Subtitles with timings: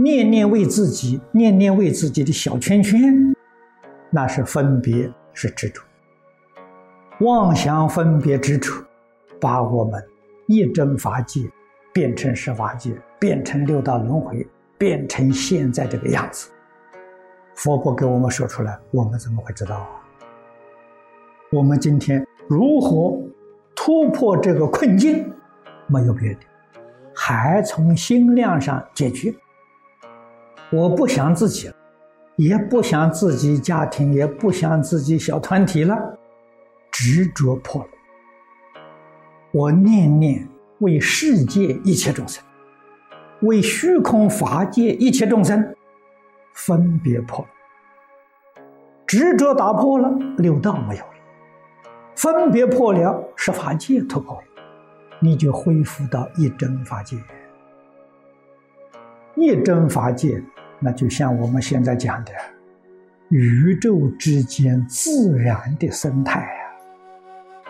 [0.00, 3.34] 念念为自己，念念为自己的小圈圈，
[4.10, 5.82] 那是分别，是执着。
[7.18, 8.72] 妄想分别执着，
[9.40, 10.00] 把我们
[10.46, 11.50] 一真法界
[11.92, 14.46] 变成十法界，变成六道轮回，
[14.78, 16.48] 变成现在这个样子。
[17.56, 19.88] 佛不给我们说出来，我们怎么会知道啊？
[21.50, 23.20] 我们今天如何
[23.74, 25.28] 突破这个困境？
[25.88, 26.40] 没有别的，
[27.12, 29.34] 还从心量上解决。
[30.70, 31.74] 我不想自己了，
[32.36, 35.96] 也不想自己家庭，也不想自己小团体了，
[36.90, 37.88] 执着破了。
[39.50, 40.46] 我念念
[40.80, 42.44] 为世界一切众生，
[43.40, 45.74] 为虚空法界一切众生，
[46.52, 48.62] 分别破了，
[49.06, 51.10] 执着打破了，六道没有了，
[52.14, 54.42] 分别破了，十法界突破了，
[55.18, 57.16] 你就恢复到一真法界，
[59.34, 60.42] 一真法界。
[60.80, 62.32] 那就像我们现在讲的，
[63.30, 66.62] 宇宙之间自然的生态啊，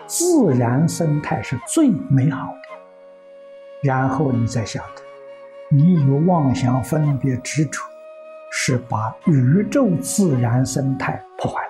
[0.05, 2.59] 自然生态是最美好的。
[3.83, 4.83] 然后你再想，
[5.69, 7.81] 你有妄想分别执着，
[8.51, 11.69] 是把宇宙自然生态破坏了。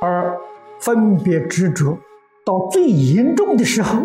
[0.00, 0.36] 而
[0.80, 1.98] 分别执着
[2.44, 4.00] 到最严重的时候，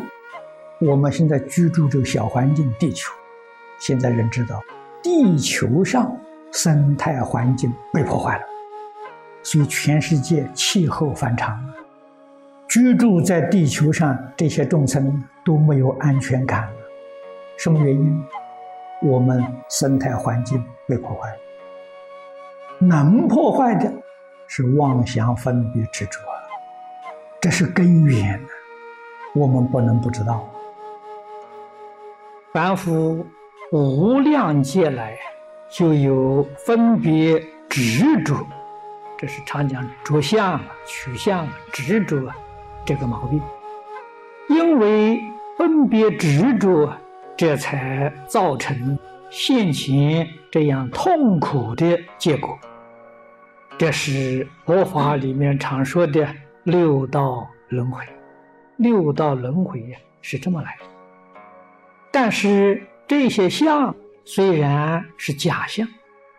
[0.80, 3.14] 我们现在居住这个小环境地球，
[3.80, 4.62] 现在人知道。
[5.02, 6.16] 地球上
[6.52, 8.44] 生态环境被破坏了，
[9.44, 11.58] 所以全世界气候反常。
[12.68, 16.74] 居住在地球上这些众生都没有安全感了。
[17.58, 18.24] 什么原因？
[19.02, 21.36] 我们生态环境被破坏。
[22.78, 23.92] 能破坏的
[24.48, 26.20] 是妄想分别执着，
[27.42, 28.40] 这是根源。
[29.34, 30.48] 我们不能不知道。
[32.54, 33.26] 凡夫。
[33.72, 35.16] 无量劫来，
[35.70, 38.36] 就有分别执着，
[39.16, 42.34] 这是常讲着相、取相、执着
[42.84, 43.40] 这个毛病。
[44.50, 45.22] 因为
[45.56, 46.92] 分别执着，
[47.38, 48.98] 这才造成
[49.30, 52.58] 现前这样痛苦的结果。
[53.78, 56.28] 这是佛法里面常说的
[56.64, 58.04] 六道轮回。
[58.78, 60.86] 六道轮回呀，是这么来的。
[62.10, 62.82] 但是。
[63.10, 65.88] 这些相虽然是假象，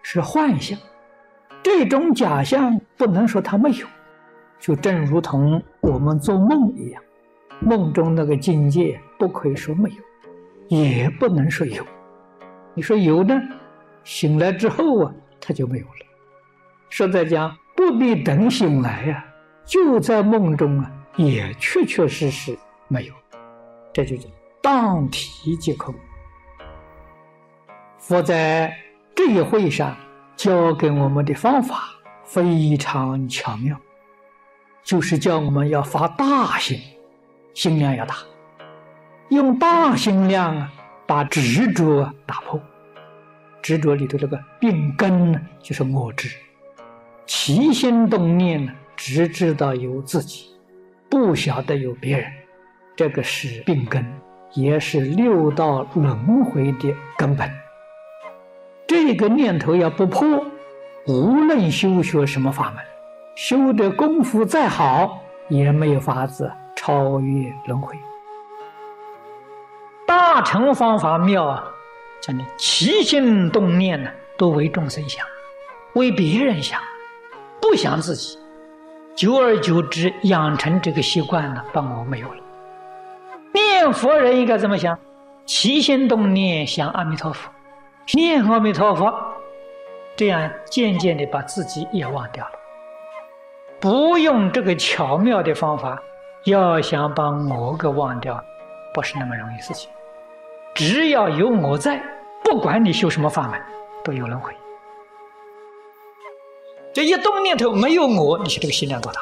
[0.04, 0.78] 是幻象，
[1.64, 3.86] 这种假象不能说它没有，
[4.60, 7.02] 就正如同我们做梦一样，
[7.58, 11.84] 梦中那个境界不可以说没有，也不能说有。
[12.74, 13.34] 你说有呢，
[14.04, 16.06] 醒来之后啊，它就没有了。
[16.88, 19.24] 说在讲，不必等醒来呀，
[19.64, 22.56] 就在梦中啊，也确确实实
[22.86, 23.14] 没有。
[23.92, 24.28] 这就叫
[24.62, 25.92] 当体即空。
[28.00, 28.74] 佛在
[29.14, 29.94] 这一会上
[30.34, 31.90] 教给我们的方法
[32.24, 33.78] 非常巧妙，
[34.82, 36.80] 就是叫我们要发大心，
[37.52, 38.16] 心量要大，
[39.28, 40.72] 用大心量啊，
[41.06, 42.58] 把执着打破。
[43.60, 46.34] 执着里头这个病根呢，就是我执，
[47.26, 50.46] 起心动念呢，只知道有自己，
[51.10, 52.32] 不晓得有别人，
[52.96, 54.02] 这个是病根，
[54.54, 57.52] 也是六道轮回的根本。
[58.90, 60.44] 这个念头要不破，
[61.06, 62.84] 无论修学什么法门，
[63.36, 67.96] 修的功夫再好，也没有法子超越轮回。
[70.08, 71.62] 大乘方法妙啊，
[72.20, 75.24] 叫你起心动念呢，都为众生想，
[75.92, 76.80] 为别人想，
[77.62, 78.36] 不想自己。
[79.14, 82.42] 久而久之，养成这个习惯了，帮我没有了。
[83.52, 84.98] 念佛人应该怎么想？
[85.46, 87.48] 起心动念想阿弥陀佛。
[88.14, 89.12] 念阿弥陀佛，
[90.16, 92.52] 这样渐渐的把自己也忘掉了。
[93.78, 96.02] 不用这个巧妙的方法，
[96.44, 98.42] 要想把我给忘掉，
[98.92, 99.90] 不是那么容易事情。
[100.74, 102.02] 只要有我在，
[102.42, 103.60] 不管你修什么法门，
[104.04, 104.52] 都有轮回。
[106.92, 109.20] 这一动念头没有我，你说这个心量多大？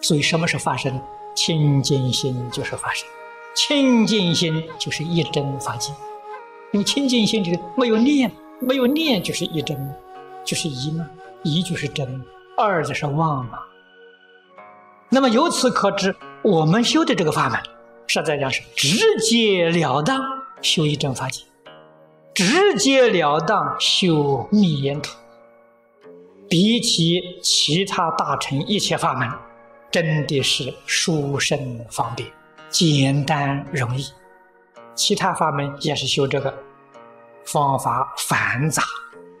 [0.00, 1.00] 所以什么是发生？
[1.34, 3.08] 清净心就是发生，
[3.56, 5.92] 清净心就是一真法界。
[6.74, 8.28] 你清净心就是没有念，
[8.58, 9.94] 没有念就是一真，
[10.44, 11.08] 就是一嘛，
[11.44, 12.20] 一就是真，
[12.58, 13.60] 二就是妄嘛。
[15.08, 16.12] 那么由此可知，
[16.42, 17.60] 我们修的这个法门，
[18.08, 20.20] 实在讲是直截了当
[20.62, 21.44] 修一真法界，
[22.34, 25.16] 直截了当修密言图。
[26.50, 29.30] 比起其他大乘一切法门，
[29.92, 32.28] 真的是殊胜方便，
[32.68, 34.04] 简单容易。
[34.96, 36.54] 其他法门也是修这个，
[37.46, 38.82] 方法繁杂，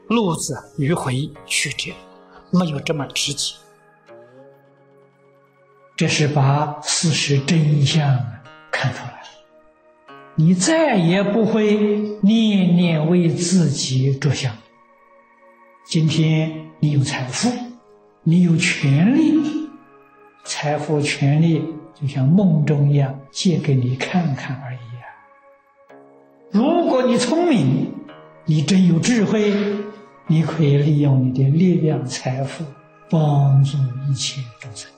[0.08, 1.92] 路子迂回曲折，
[2.50, 3.54] 没有这么直接。
[5.96, 8.04] 这是把事实真相
[8.70, 11.76] 看出来了，你再也不会
[12.20, 14.52] 念念为自己着想。
[15.86, 17.48] 今天你有财富，
[18.22, 19.68] 你有权利，
[20.44, 21.64] 财富、权利
[21.94, 24.78] 就像梦中一样借给你看看而已。
[26.54, 27.92] 如果你聪明，
[28.44, 29.52] 你真有智慧，
[30.28, 32.64] 你可以利用你的力量、财富
[33.10, 33.76] 帮助
[34.08, 34.88] 一切众生。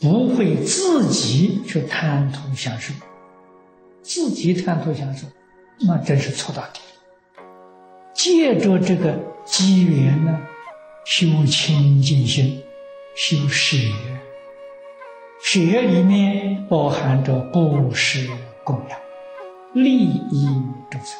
[0.00, 2.94] 不会自己去贪图享受，
[4.00, 5.26] 自己贪图享受，
[5.86, 6.80] 那真是错到底。
[8.14, 9.14] 借着这个
[9.44, 10.40] 机缘呢，
[11.04, 12.62] 修清净心，
[13.14, 13.76] 修舍，
[15.42, 18.26] 舍里面包含着布施
[18.64, 18.98] 供养，
[19.72, 20.46] 利益
[20.90, 21.18] 众生，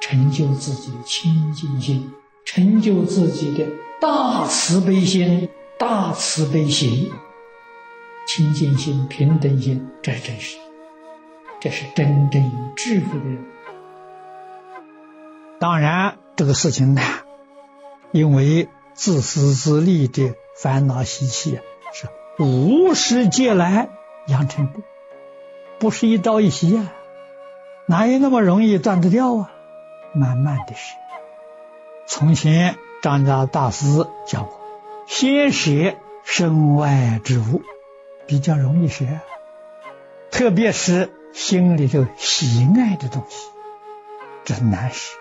[0.00, 2.12] 成就自己的清净心，
[2.44, 3.66] 成就自己的
[4.00, 7.10] 大慈悲心、大慈悲行。
[8.26, 10.58] 清净心、平等心，这是真实，
[11.60, 13.44] 这是真正有智慧的人。
[15.58, 17.00] 当然，这个事情呢，
[18.12, 21.62] 因为自私自利的烦恼习气啊，
[21.94, 22.08] 是
[22.42, 23.88] 无始劫来
[24.26, 24.80] 养成的，
[25.78, 26.92] 不是一朝一夕啊，
[27.88, 29.50] 哪有那么容易断得掉啊？
[30.14, 30.96] 慢慢的学。
[32.06, 34.60] 从前张家大师讲过，
[35.06, 37.62] 先学身外之物。
[38.26, 39.20] 比较容易学，
[40.30, 43.48] 特别是心里头喜爱的东西，
[44.44, 45.16] 这难学，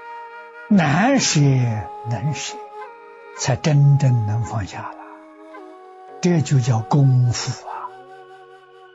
[0.67, 2.57] 难舍能舍，
[3.39, 4.95] 才真正能放下了。
[6.19, 7.87] 这就叫功夫啊，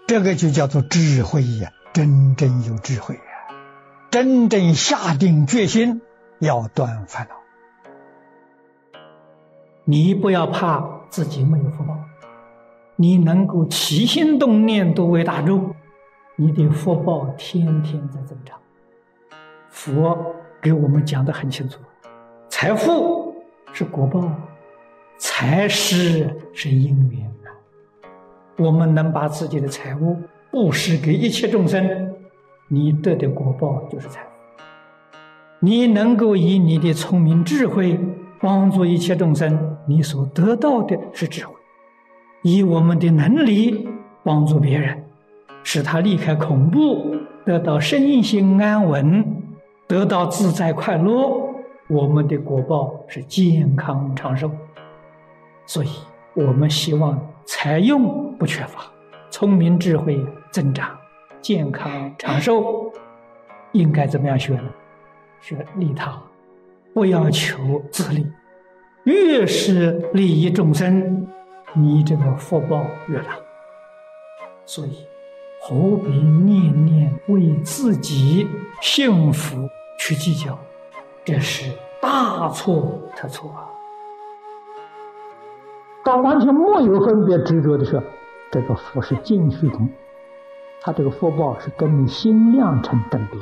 [0.06, 3.18] 这个就叫做智慧呀，真正有智慧，
[4.12, 6.02] 真正下定决心
[6.38, 7.36] 要断烦恼。
[9.84, 11.98] 你不要怕自己没有福报。
[12.94, 15.74] 你能够起心动念都为大众，
[16.36, 18.58] 你的福报天天在增长。
[19.70, 21.80] 佛给我们讲的很清楚，
[22.50, 23.34] 财富
[23.72, 24.30] 是果报，
[25.16, 27.48] 财施是因缘啊。
[28.58, 30.18] 我们能把自己的财物
[30.50, 32.14] 布施给一切众生，
[32.74, 34.28] 你得的果报就是财富。
[35.60, 38.00] 你能够以你的聪明智慧
[38.40, 41.52] 帮助一切众生，你所得到的是智慧。
[42.40, 43.86] 以我们的能力
[44.24, 45.04] 帮助别人，
[45.62, 47.14] 使他离开恐怖，
[47.44, 49.22] 得到身心安稳，
[49.86, 51.30] 得到自在快乐，
[51.88, 54.50] 我们的果报是健康长寿。
[55.66, 55.90] 所以，
[56.32, 58.80] 我们希望财用不缺乏，
[59.28, 60.18] 聪明智慧
[60.50, 60.88] 增长，
[61.42, 62.92] 健康长寿，
[63.72, 64.70] 应该怎么样学呢？
[65.40, 66.22] 学利他，
[66.94, 68.24] 不要求自利，
[69.02, 71.26] 越是利益众生。
[71.74, 73.30] 你这个福报越大，
[74.64, 75.04] 所以
[75.62, 78.46] 何必念念为自己
[78.80, 79.68] 幸福
[79.98, 80.56] 去计较？
[81.24, 83.68] 这是大错特错啊！
[86.04, 88.04] 当完全没有分别执着的时候，
[88.50, 89.88] 这个福是净虚空，
[90.84, 93.38] 他这个福报是跟你心量成等比。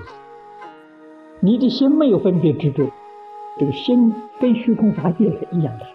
[1.40, 2.90] 你的心没有分别执着，
[3.58, 5.86] 这个心跟虚空法界是一样的。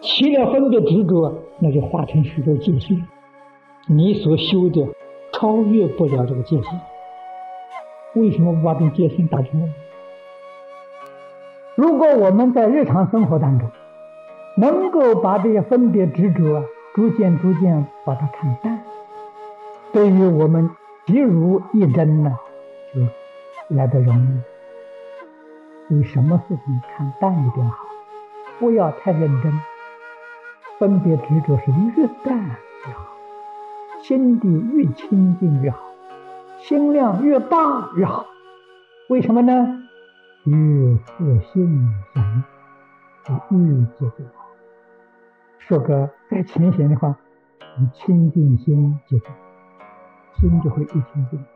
[0.00, 3.06] 起了分别执着，那就化成许多界限。
[3.86, 4.88] 你所修的
[5.32, 6.80] 超越不了这个界限。
[8.14, 9.68] 为什么不把这个界限打出来？
[11.76, 13.68] 如果我们在日常生活当中，
[14.56, 16.62] 能够把这些分别执着啊，
[16.94, 18.83] 逐渐逐渐把它看淡，
[19.94, 20.68] 对于我们
[21.06, 22.36] 即如一真呢，
[22.92, 23.00] 就
[23.76, 24.40] 来得容易。
[25.88, 27.76] 对什么事情看淡一点好，
[28.58, 29.52] 不要太认真。
[30.80, 33.06] 分别执着是越淡越好，
[34.02, 35.78] 心地越清净越好，
[36.58, 38.26] 心量越大越好。
[39.08, 39.52] 为什么呢？
[40.42, 42.42] 越自性相
[43.50, 44.44] 应，越接近好。
[45.60, 47.16] 说个再浅显的话，
[47.78, 49.28] 你清净心接近，
[50.40, 51.53] 心就会一清净。